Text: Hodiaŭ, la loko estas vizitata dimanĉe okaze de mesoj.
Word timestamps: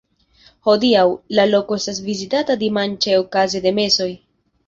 Hodiaŭ, 0.69 1.01
la 1.39 1.43
loko 1.49 1.77
estas 1.81 2.01
vizitata 2.07 2.57
dimanĉe 2.63 3.15
okaze 3.25 3.65
de 3.67 3.77
mesoj. 3.81 4.09